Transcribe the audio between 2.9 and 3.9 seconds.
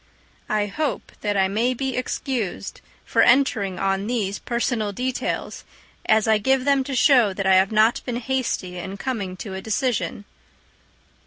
for entering